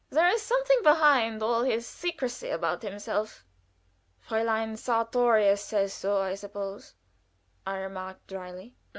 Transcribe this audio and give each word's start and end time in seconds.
"There 0.09 0.27
is 0.29 0.41
something 0.41 0.79
behind 0.81 1.43
all 1.43 1.61
his 1.61 1.85
secrecy 1.85 2.49
about 2.49 2.81
himself." 2.81 3.45
"Fräulein 4.27 4.75
Sartorius 4.75 5.61
says 5.63 5.93
so, 5.93 6.19
I 6.23 6.33
suppose," 6.33 6.95
I 7.67 7.75
remarked, 7.77 8.25
dryly. 8.25 8.75